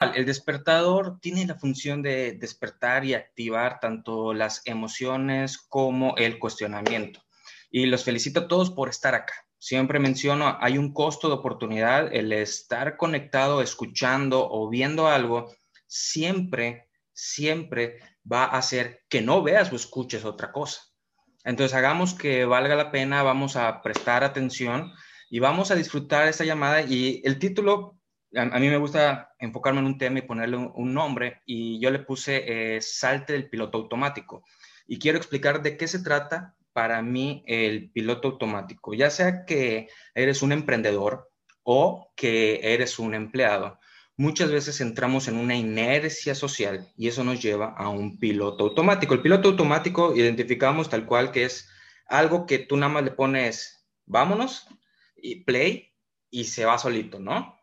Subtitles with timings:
[0.00, 7.20] El despertador tiene la función de despertar y activar tanto las emociones como el cuestionamiento.
[7.70, 9.34] Y los felicito a todos por estar acá.
[9.58, 15.52] Siempre menciono, hay un costo de oportunidad, el estar conectado, escuchando o viendo algo,
[15.86, 17.98] siempre, siempre
[18.30, 20.80] va a hacer que no veas o escuches otra cosa.
[21.44, 24.92] Entonces, hagamos que valga la pena, vamos a prestar atención
[25.28, 26.80] y vamos a disfrutar esta llamada.
[26.80, 27.99] Y el título
[28.34, 32.00] a, mí me gusta enfocarme en un tema y ponerle un, nombre y yo le
[32.00, 34.44] puse eh, Salte del piloto automático.
[34.86, 39.88] Y quiero explicar de qué se trata para mí el piloto automático, ya sea que
[40.14, 41.30] eres un emprendedor
[41.62, 43.78] o que eres un empleado.
[44.16, 49.14] Muchas veces entramos en una inercia social y eso nos lleva a un piloto automático.
[49.14, 51.68] El piloto automático identificamos tal cual que es
[52.06, 54.66] algo que tú nada más le pones, vámonos,
[55.16, 55.94] y play
[56.30, 57.59] y se va solito, ¿no?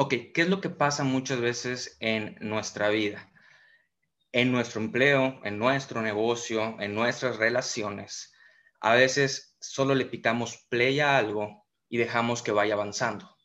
[0.00, 3.32] Ok, ¿qué es lo que pasa muchas veces en nuestra vida?
[4.30, 8.32] En nuestro empleo, en nuestro negocio, en nuestras relaciones.
[8.80, 13.36] A veces solo le picamos play a algo y dejamos que vaya avanzando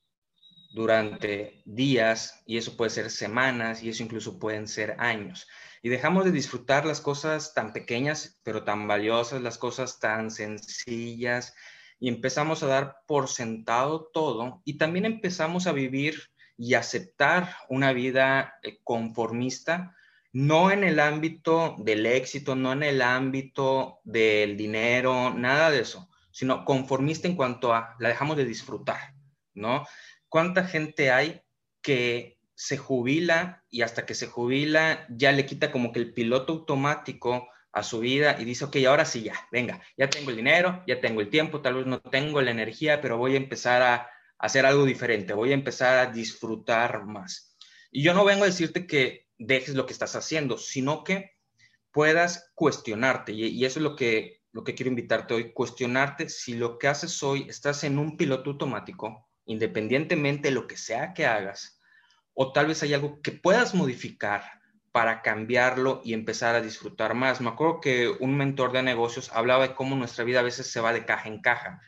[0.76, 5.48] durante días y eso puede ser semanas y eso incluso pueden ser años.
[5.82, 11.56] Y dejamos de disfrutar las cosas tan pequeñas pero tan valiosas, las cosas tan sencillas
[12.00, 16.33] y empezamos a dar por sentado todo y también empezamos a vivir
[16.64, 19.94] y aceptar una vida eh, conformista,
[20.32, 26.10] no en el ámbito del éxito, no en el ámbito del dinero, nada de eso,
[26.32, 29.14] sino conformista en cuanto a la dejamos de disfrutar,
[29.54, 29.86] ¿no?
[30.30, 31.42] ¿Cuánta gente hay
[31.82, 36.54] que se jubila y hasta que se jubila ya le quita como que el piloto
[36.54, 40.82] automático a su vida y dice, ok, ahora sí ya, venga, ya tengo el dinero,
[40.88, 44.13] ya tengo el tiempo, tal vez no tengo la energía, pero voy a empezar a
[44.44, 47.56] hacer algo diferente, voy a empezar a disfrutar más.
[47.90, 51.38] Y yo no vengo a decirte que dejes lo que estás haciendo, sino que
[51.94, 53.32] puedas cuestionarte.
[53.32, 57.24] Y, eso es lo que, lo que quiero invitarte hoy, cuestionarte si lo que haces
[57.24, 61.80] hoy estás en un piloto automático, independientemente de lo que sea que hagas,
[62.34, 64.44] o tal vez hay algo que puedas modificar
[64.92, 67.40] para cambiarlo y empezar a disfrutar más.
[67.40, 70.82] Me acuerdo que un mentor de negocios hablaba de cómo nuestra vida a veces se
[70.82, 71.82] va de caja en caja.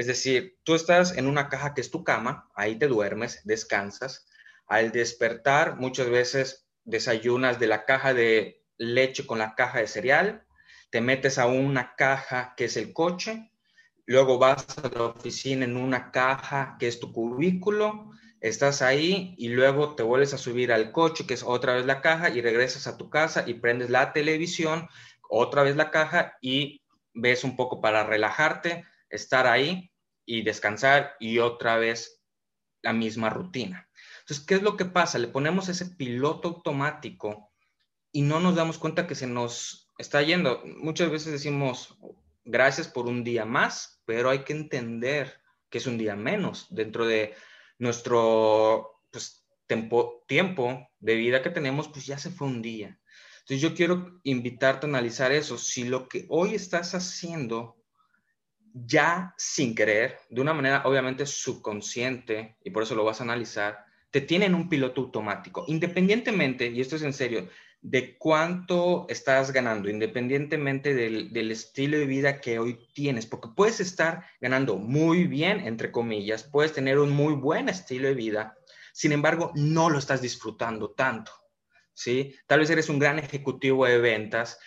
[0.00, 4.26] Es decir, tú estás en una caja que es tu cama, ahí te duermes, descansas.
[4.66, 10.46] Al despertar, muchas veces desayunas de la caja de leche con la caja de cereal,
[10.88, 13.52] te metes a una caja que es el coche,
[14.06, 18.10] luego vas a la oficina en una caja que es tu cubículo,
[18.40, 22.00] estás ahí y luego te vuelves a subir al coche que es otra vez la
[22.00, 24.88] caja y regresas a tu casa y prendes la televisión,
[25.28, 26.80] otra vez la caja y
[27.12, 29.89] ves un poco para relajarte, estar ahí
[30.30, 32.22] y descansar y otra vez
[32.82, 33.90] la misma rutina.
[34.20, 35.18] Entonces, ¿qué es lo que pasa?
[35.18, 37.50] Le ponemos ese piloto automático
[38.12, 40.62] y no nos damos cuenta que se nos está yendo.
[40.64, 41.98] Muchas veces decimos,
[42.44, 47.06] gracias por un día más, pero hay que entender que es un día menos dentro
[47.06, 47.34] de
[47.78, 53.00] nuestro pues, tiempo, tiempo de vida que tenemos, pues ya se fue un día.
[53.40, 55.58] Entonces yo quiero invitarte a analizar eso.
[55.58, 57.79] Si lo que hoy estás haciendo
[58.72, 63.84] ya sin querer, de una manera obviamente subconsciente, y por eso lo vas a analizar,
[64.10, 67.48] te tienen un piloto automático, independientemente, y esto es en serio,
[67.82, 74.24] de cuánto estás ganando, independientemente del, estilo de vida que hoy tienes, porque puedes estar
[74.40, 78.58] ganando muy bien, entre comillas, puedes tener un muy buen estilo de vida,
[78.92, 81.32] sin embargo, no lo estás disfrutando tanto,
[81.94, 82.34] ¿sí?
[82.46, 84.58] Tal vez eres un gran ejecutivo de ventas,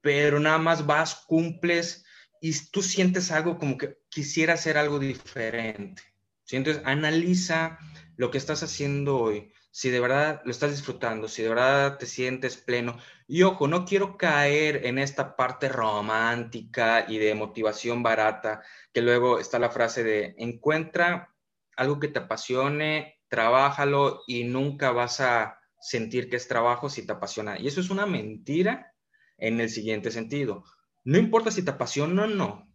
[0.00, 2.03] pero nada más vas, cumples
[2.44, 6.02] y tú sientes algo como que quisiera hacer algo diferente.
[6.50, 7.78] Entonces, analiza
[8.18, 12.04] lo que estás haciendo hoy, si de verdad lo estás disfrutando, si de verdad te
[12.04, 12.98] sientes pleno.
[13.26, 18.60] Y ojo, no quiero caer en esta parte romántica y de motivación barata,
[18.92, 21.34] que luego está la frase de encuentra
[21.76, 27.12] algo que te apasione, trabájalo y nunca vas a sentir que es trabajo si te
[27.14, 27.58] apasiona.
[27.58, 28.92] Y eso es una mentira
[29.38, 30.62] en el siguiente sentido.
[31.04, 32.68] No importa si te apasiona o no,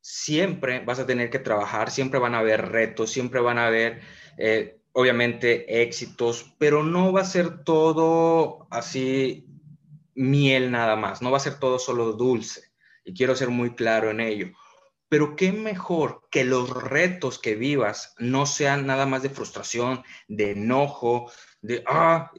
[0.00, 4.02] siempre vas a tener que trabajar, siempre van a haber retos, siempre van a haber,
[4.36, 9.46] eh, obviamente, éxitos, pero no va a ser todo así
[10.14, 12.72] miel nada más, no va a ser todo solo dulce.
[13.04, 14.52] Y quiero ser muy claro en ello.
[15.08, 20.52] Pero qué mejor que los retos que vivas no sean nada más de frustración, de
[20.52, 21.30] enojo,
[21.60, 22.30] de, ah,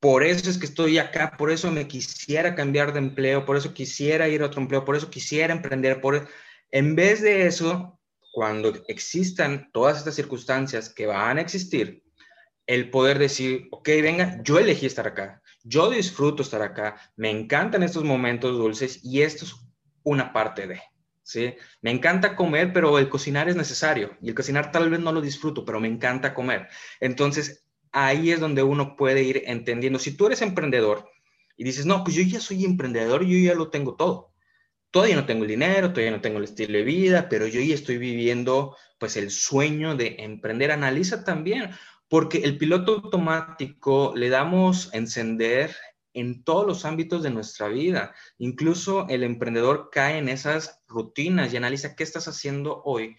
[0.00, 3.74] por eso es que estoy acá, por eso me quisiera cambiar de empleo, por eso
[3.74, 6.26] quisiera ir a otro empleo, por eso quisiera emprender, por
[6.70, 8.00] en vez de eso,
[8.32, 12.02] cuando existan todas estas circunstancias que van a existir,
[12.66, 17.82] el poder decir, ok, venga, yo elegí estar acá, yo disfruto estar acá, me encantan
[17.82, 19.56] estos momentos dulces y esto es
[20.04, 20.80] una parte de,
[21.22, 21.54] ¿sí?
[21.82, 25.20] Me encanta comer, pero el cocinar es necesario y el cocinar tal vez no lo
[25.20, 26.68] disfruto, pero me encanta comer.
[27.00, 29.98] Entonces, ahí es donde uno puede ir entendiendo.
[29.98, 31.08] Si tú eres emprendedor
[31.56, 34.32] y dices, no, pues yo ya soy emprendedor, yo ya lo tengo todo.
[34.90, 37.74] Todavía no tengo el dinero, todavía no tengo el estilo de vida, pero yo ya
[37.74, 40.72] estoy viviendo pues el sueño de emprender.
[40.72, 41.70] Analiza también,
[42.08, 45.76] porque el piloto automático le damos encender
[46.12, 48.14] en todos los ámbitos de nuestra vida.
[48.38, 53.16] Incluso el emprendedor cae en esas rutinas y analiza qué estás haciendo hoy,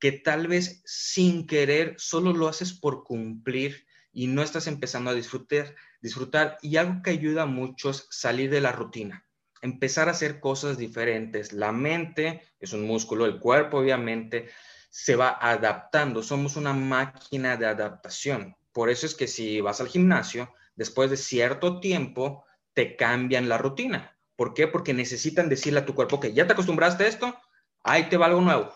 [0.00, 5.14] que tal vez sin querer solo lo haces por cumplir y no estás empezando a
[5.14, 6.58] disfrutar, disfrutar.
[6.62, 9.26] Y algo que ayuda mucho es salir de la rutina,
[9.62, 11.52] empezar a hacer cosas diferentes.
[11.52, 14.50] La mente es un músculo, el cuerpo obviamente
[14.90, 16.22] se va adaptando.
[16.22, 18.56] Somos una máquina de adaptación.
[18.72, 22.44] Por eso es que si vas al gimnasio, después de cierto tiempo,
[22.74, 24.18] te cambian la rutina.
[24.36, 24.66] ¿Por qué?
[24.66, 27.38] Porque necesitan decirle a tu cuerpo que ya te acostumbraste a esto,
[27.82, 28.72] ahí te va algo nuevo.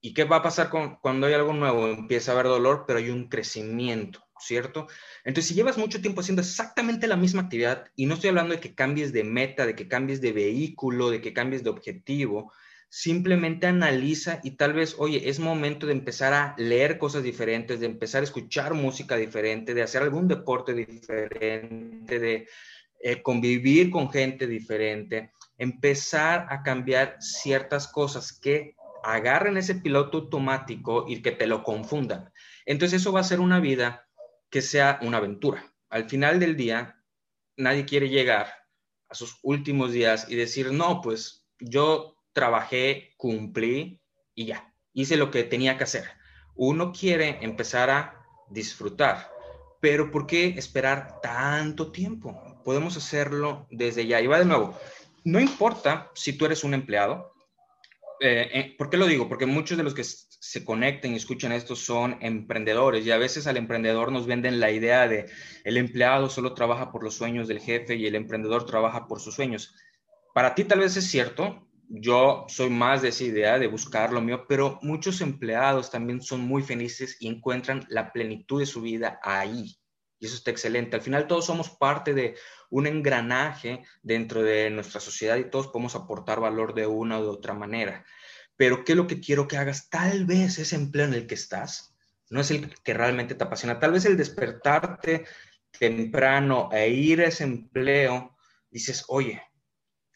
[0.00, 1.86] ¿Y qué va a pasar con, cuando hay algo nuevo?
[1.88, 4.86] Empieza a haber dolor, pero hay un crecimiento, ¿cierto?
[5.24, 8.60] Entonces, si llevas mucho tiempo haciendo exactamente la misma actividad, y no estoy hablando de
[8.60, 12.52] que cambies de meta, de que cambies de vehículo, de que cambies de objetivo,
[12.90, 17.86] simplemente analiza y tal vez, oye, es momento de empezar a leer cosas diferentes, de
[17.86, 22.48] empezar a escuchar música diferente, de hacer algún deporte diferente, de
[22.98, 31.04] eh, convivir con gente diferente, empezar a cambiar ciertas cosas que agarren ese piloto automático
[31.08, 32.30] y que te lo confundan.
[32.66, 34.08] Entonces eso va a ser una vida
[34.50, 35.72] que sea una aventura.
[35.88, 37.02] Al final del día,
[37.56, 38.52] nadie quiere llegar
[39.08, 44.00] a sus últimos días y decir, no, pues yo trabajé, cumplí
[44.34, 46.04] y ya, hice lo que tenía que hacer.
[46.54, 49.30] Uno quiere empezar a disfrutar,
[49.80, 52.60] pero ¿por qué esperar tanto tiempo?
[52.64, 54.20] Podemos hacerlo desde ya.
[54.20, 54.78] Y va de nuevo,
[55.24, 57.32] no importa si tú eres un empleado.
[58.22, 59.28] Eh, eh, ¿Por qué lo digo?
[59.30, 63.46] Porque muchos de los que se conecten y escuchan esto son emprendedores y a veces
[63.46, 65.24] al emprendedor nos venden la idea de
[65.64, 69.34] el empleado solo trabaja por los sueños del jefe y el emprendedor trabaja por sus
[69.34, 69.74] sueños.
[70.34, 74.20] Para ti tal vez es cierto, yo soy más de esa idea de buscar lo
[74.20, 79.18] mío, pero muchos empleados también son muy felices y encuentran la plenitud de su vida
[79.22, 79.79] ahí.
[80.20, 80.94] Y eso está excelente.
[80.94, 82.36] Al final todos somos parte de
[82.68, 87.54] un engranaje dentro de nuestra sociedad y todos podemos aportar valor de una u otra
[87.54, 88.04] manera.
[88.54, 89.88] Pero ¿qué es lo que quiero que hagas?
[89.88, 91.96] Tal vez ese empleo en el que estás
[92.28, 93.80] no es el que realmente te apasiona.
[93.80, 95.24] Tal vez el despertarte
[95.78, 98.36] temprano e ir a ese empleo,
[98.70, 99.42] dices, oye,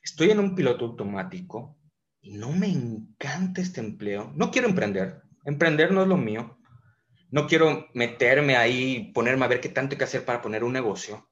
[0.02, 1.76] estoy en un piloto automático
[2.20, 4.32] y no me encanta este empleo.
[4.36, 5.22] No quiero emprender.
[5.44, 6.58] Emprender no es lo mío.
[7.34, 10.72] No quiero meterme ahí, ponerme a ver qué tanto hay que hacer para poner un
[10.72, 11.28] negocio.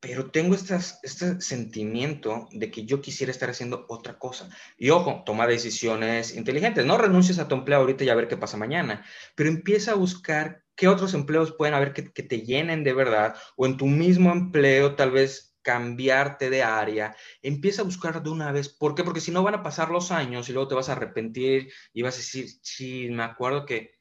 [0.00, 4.48] Pero tengo este sentimiento de que yo quisiera estar haciendo otra cosa.
[4.76, 6.84] Y ojo, toma decisiones inteligentes.
[6.84, 9.04] No renuncies a tu empleo ahorita y a ver qué pasa mañana.
[9.36, 13.36] Pero empieza a buscar qué otros empleos pueden haber que, que te llenen de verdad.
[13.56, 18.50] O en tu mismo empleo tal vez cambiarte de área, empieza a buscar de una
[18.50, 18.68] vez.
[18.68, 19.04] ¿Por qué?
[19.04, 22.02] Porque si no van a pasar los años y luego te vas a arrepentir y
[22.02, 23.97] vas a decir, sí, me acuerdo que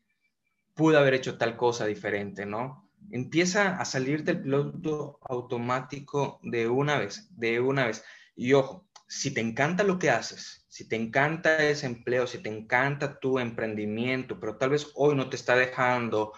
[0.77, 2.89] pude haber hecho tal cosa diferente, ¿no?
[3.11, 8.03] Empieza a salir del piloto automático de una vez, de una vez.
[8.35, 12.49] Y ojo, si te encanta lo que haces, si te encanta ese empleo, si te
[12.49, 16.33] encanta tu emprendimiento, pero tal vez hoy no te está dejando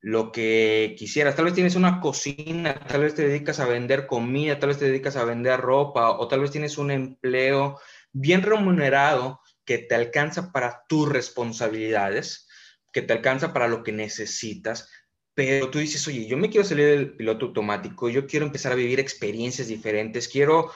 [0.00, 1.36] lo que quisieras.
[1.36, 4.86] Tal vez tienes una cocina, tal vez te dedicas a vender comida, tal vez te
[4.86, 7.78] dedicas a vender ropa o tal vez tienes un empleo
[8.12, 12.48] bien remunerado que te alcanza para tus responsabilidades,
[12.94, 14.88] que te alcanza para lo que necesitas,
[15.34, 18.76] pero tú dices, oye, yo me quiero salir del piloto automático, yo quiero empezar a
[18.76, 20.70] vivir experiencias diferentes, quiero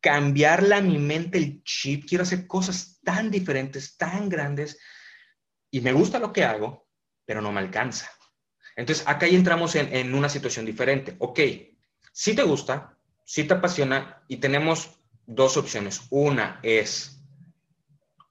[0.00, 4.78] cambiarle a mi mente el chip, quiero hacer cosas tan diferentes, tan grandes,
[5.72, 6.86] y me gusta lo que hago,
[7.24, 8.08] pero no me alcanza
[8.76, 11.14] entonces, acá ya entramos en, una situación diferente.
[11.18, 11.40] Ok,
[12.12, 16.02] si te gusta, si te apasiona y tenemos dos opciones.
[16.10, 17.21] Una es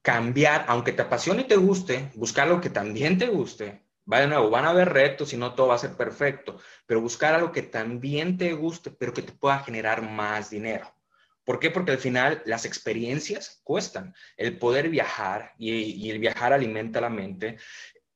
[0.02, 3.86] cambiar, aunque te apasione y te guste, buscar algo que también te guste.
[4.12, 7.02] Va de nuevo, van a haber retos y no todo va a ser perfecto, pero
[7.02, 10.92] buscar algo que también te guste, pero que te pueda generar más dinero.
[11.44, 11.70] ¿Por qué?
[11.70, 14.14] Porque al final las experiencias cuestan.
[14.38, 17.58] El poder viajar y, y, el viajar alimenta la mente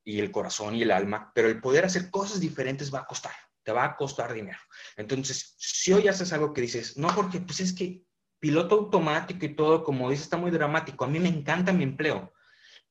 [0.04, 3.34] y el corazón y el alma, pero el poder hacer cosas diferentes va a costar,
[3.62, 4.58] te va a costar dinero.
[4.96, 8.05] Entonces, si hoy haces algo que dices, no, porque pues es que
[8.38, 12.32] piloto automático y todo, como dices, está muy dramático, a mí me encanta mi empleo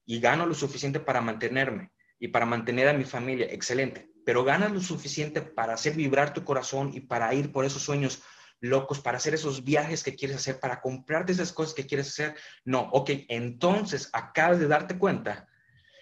[0.06, 4.72] y gano lo suficiente para mantenerme y para mantener a mi familia, excelente, pero ganas
[4.72, 8.24] lo suficiente para hacer vibrar tu corazón y para ir por esos sueños
[8.60, 12.36] locos, para hacer esos viajes que quieres hacer, para comprarte esas cosas que quieres hacer.
[12.64, 15.48] No, ok, entonces acabas de darte cuenta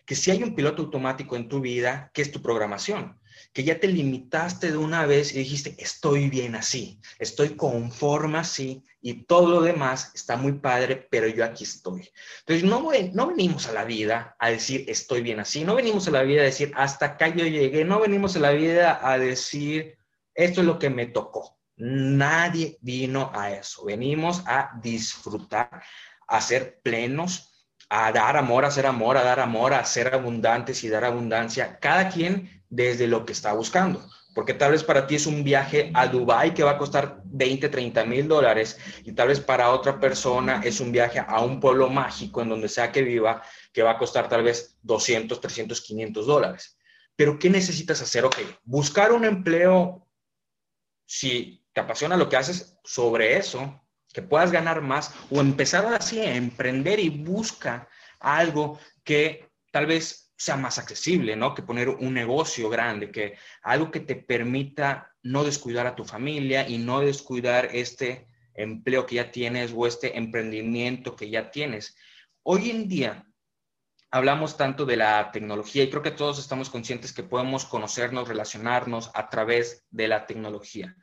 [0.06, 3.20] que si hay un piloto automático en tu vida, que es tu programación,
[3.54, 8.84] que ya te limitaste de una vez y dijiste, estoy bien así, estoy conforme así
[9.02, 12.10] y todo lo demás está muy padre, pero yo aquí estoy.
[12.40, 16.12] Entonces, no, no venimos a la vida a decir, estoy bien así, no venimos a
[16.12, 19.98] la vida a decir, hasta acá yo llegué, no venimos a la vida a decir,
[20.34, 21.60] esto es lo que me tocó.
[21.76, 25.84] Nadie vino a eso, venimos a disfrutar,
[26.28, 27.50] a ser plenos,
[27.90, 31.78] a dar amor, a hacer amor, a dar amor, a ser abundantes y dar abundancia,
[31.80, 34.04] cada quien desde lo que está buscando.
[34.34, 37.70] Porque tal vez para ti es un viaje a Dubai que va a costar 20,
[37.70, 41.88] 30 mil dólares y tal vez para otra persona es un viaje a un pueblo
[41.88, 46.26] mágico en donde sea que viva que va a costar tal vez 200, 300, 500
[46.26, 46.78] dólares.
[47.16, 48.26] Pero ¿qué necesitas hacer?
[48.26, 50.08] Ok, buscar un empleo,
[51.06, 56.20] si te apasiona lo que haces sobre eso, que puedas ganar más o empezar así
[56.20, 57.88] a emprender y busca
[58.20, 61.56] algo que tal vez sea más accesible, ¿no?
[61.56, 66.68] Que poner un negocio grande, que algo que te permita no descuidar a tu familia
[66.68, 71.96] y no descuidar este empleo que ya tienes o este emprendimiento que ya tienes.
[72.44, 73.26] Hoy en día
[74.12, 79.12] hablamos tanto de la tecnología y creo que todos estamos conscientes que podemos conocernos, relacionarnos
[79.14, 80.96] a través de la tecnología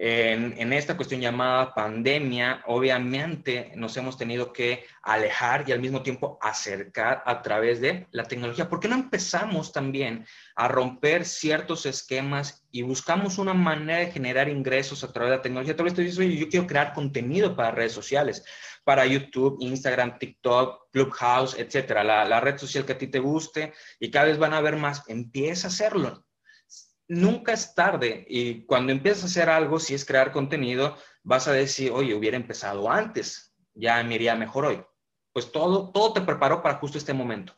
[0.00, 6.38] en, esta cuestión llamada pandemia, obviamente nos hemos tenido que alejar y al mismo tiempo
[6.40, 8.68] acercar a través de la tecnología.
[8.68, 10.24] ¿Por qué no empezamos también
[10.54, 15.42] a romper ciertos esquemas y buscamos una manera de generar ingresos a través de la
[15.42, 15.74] tecnología?
[15.74, 18.44] Tal vez tú dices, yo quiero crear contenido para redes sociales,
[18.84, 23.72] para YouTube, Instagram, TikTok, Clubhouse, etcétera, la, la red social que a ti te guste
[23.98, 25.02] y cada vez van a haber más.
[25.08, 26.24] Empieza a hacerlo
[27.08, 31.52] nunca es tarde y cuando empiezas a hacer algo, si es crear contenido, vas a
[31.52, 34.82] decir, oye, hubiera empezado antes, ya me iría mejor hoy.
[35.32, 37.54] Pues todo, todo te preparó para justo este momento.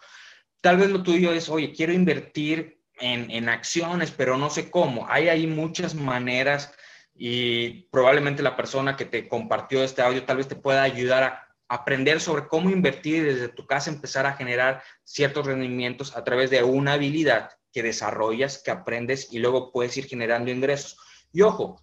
[0.60, 5.06] Tal vez lo tuyo es, oye, quiero invertir en, en acciones, pero no sé cómo.
[5.08, 6.72] Hay ahí muchas maneras
[7.14, 11.48] y probablemente la persona que te compartió este audio tal vez te pueda ayudar a
[11.68, 16.50] aprender sobre cómo invertir y desde tu casa empezar a generar ciertos rendimientos a través
[16.50, 20.96] de una habilidad que desarrollas, que aprendes y luego puedes ir generando ingresos.
[21.32, 21.82] Y ojo,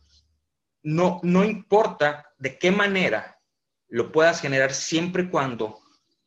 [0.84, 3.40] no, no importa de qué manera
[3.88, 5.80] lo puedas generar siempre y cuando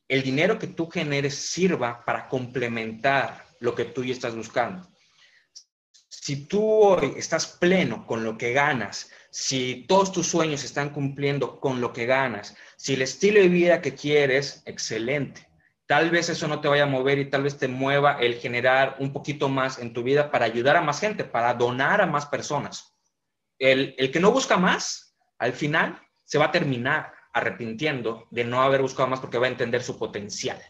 [0.09, 4.89] el dinero que tú generes sirva para complementar lo que tú ya estás buscando.
[6.09, 11.61] Si tú hoy estás pleno con lo que ganas, si todos tus sueños están cumpliendo
[11.61, 15.50] con lo que ganas, si el estilo de vida que quieres, excelente
[15.91, 18.95] tal vez eso no te vaya a mover y tal vez te mueva el generar
[19.01, 22.27] un poquito más en tu vida para ayudar a más gente, para donar a más
[22.27, 22.97] personas.
[23.59, 28.83] El, que no busca más, al final se va a terminar arrepintiendo de no haber
[28.83, 30.63] buscado más porque va a entender su potencial.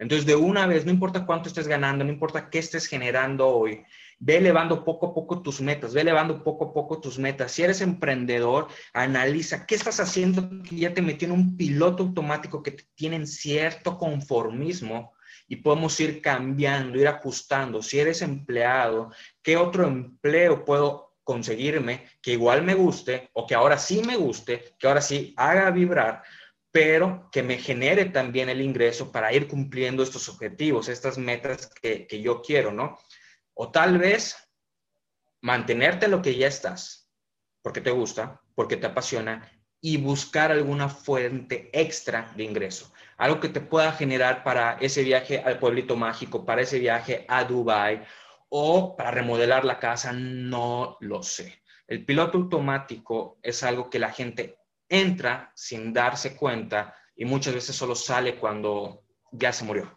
[0.00, 3.84] Entonces, de una vez, no importa cuánto estés ganando, no importa qué estés generando hoy,
[4.18, 7.52] ve elevando poco a poco tus metas, ve elevando poco a poco tus metas.
[7.52, 12.62] Si eres emprendedor, analiza qué estás haciendo que ya te metió en un piloto automático
[12.62, 15.12] que tienen cierto conformismo
[15.46, 17.82] y podemos ir cambiando, ir ajustando.
[17.82, 23.76] Si eres empleado, ¿qué otro empleo puedo conseguirme que igual me guste o que ahora
[23.76, 26.22] sí me guste, que ahora sí haga vibrar?
[26.72, 32.06] Pero que me genere también el ingreso para ir cumpliendo estos objetivos, estas metas que,
[32.06, 32.98] que yo quiero, ¿no?
[33.54, 34.36] O tal vez
[35.40, 37.10] mantenerte lo que ya estás,
[37.62, 39.50] porque te gusta, porque te apasiona,
[39.80, 42.92] y buscar alguna fuente extra de ingreso.
[43.16, 47.44] Algo que te pueda generar para ese viaje al pueblito mágico, para ese viaje a
[47.44, 48.04] Dubai
[48.50, 51.62] o para remodelar la casa, no lo sé.
[51.86, 54.59] El piloto automático es algo que la gente
[54.90, 59.94] entra sin darse cuenta y muchas veces solo sale cuando ya se murió.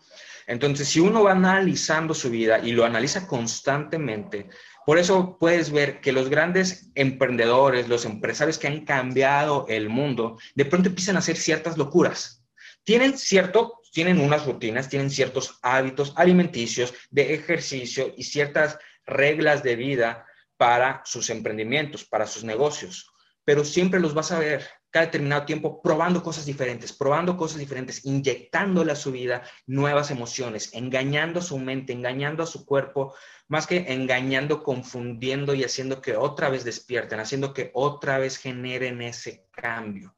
[0.47, 4.49] Entonces, si uno va analizando su vida y lo analiza constantemente,
[4.85, 10.37] por eso puedes ver que los grandes emprendedores, los empresarios que han cambiado el mundo,
[10.55, 12.45] de pronto empiezan a hacer ciertas locuras.
[12.83, 19.77] Tienen cierto, tienen unas rutinas, tienen ciertos hábitos alimenticios, de ejercicio y ciertas reglas de
[19.77, 20.25] vida
[20.57, 23.09] para sus emprendimientos, para sus negocios,
[23.45, 28.05] pero siempre los vas a ver cada determinado tiempo probando cosas diferentes, probando cosas diferentes,
[28.05, 33.15] inyectándole a su vida nuevas emociones, engañando a su mente, engañando a su cuerpo,
[33.47, 39.01] más que engañando, confundiendo y haciendo que otra vez despierten, haciendo que otra vez generen
[39.01, 40.15] ese cambio.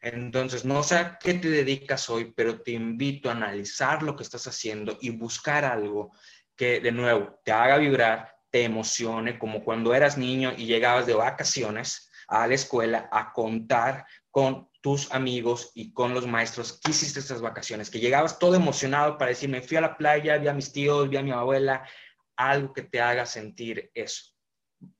[0.00, 4.22] Entonces, no sé a qué te dedicas hoy, pero te invito a analizar lo que
[4.22, 6.12] estás haciendo y buscar algo
[6.56, 11.12] que, de nuevo, te haga vibrar, te emocione como cuando eras niño y llegabas de
[11.12, 17.20] vacaciones a la escuela a contar con tus amigos y con los maestros que hiciste
[17.20, 20.52] estas vacaciones, que llegabas todo emocionado para decir, me fui a la playa, vi a
[20.52, 21.88] mis tíos, vi a mi abuela,
[22.36, 24.32] algo que te haga sentir eso.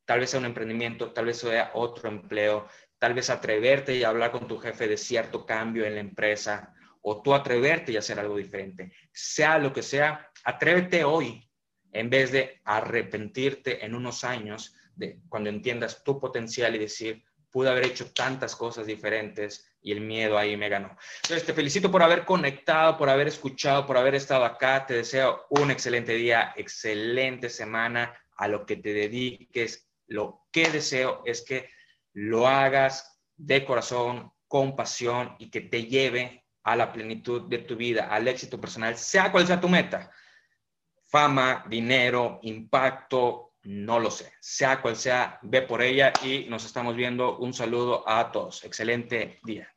[0.05, 2.67] Tal vez sea un emprendimiento, tal vez sea otro empleo,
[2.99, 7.21] tal vez atreverte y hablar con tu jefe de cierto cambio en la empresa o
[7.21, 8.93] tú atreverte y hacer algo diferente.
[9.13, 11.47] Sea lo que sea, atrévete hoy
[11.93, 17.23] en vez de arrepentirte en unos años de cuando entiendas tu potencial y decir,
[17.55, 20.97] pude haber hecho tantas cosas diferentes y el miedo ahí me ganó.
[21.23, 24.85] Entonces, te felicito por haber conectado, por haber escuchado, por haber estado acá.
[24.87, 29.89] Te deseo un excelente día, excelente semana a lo que te dediques.
[30.09, 31.71] Lo que deseo es que
[32.13, 37.77] lo hagas de corazón, con pasión y que te lleve a la plenitud de tu
[37.77, 40.11] vida, al éxito personal, sea cual sea tu meta.
[41.05, 44.33] Fama, dinero, impacto, no lo sé.
[44.41, 47.39] Sea cual sea, ve por ella y nos estamos viendo.
[47.39, 48.65] Un saludo a todos.
[48.65, 49.74] Excelente día.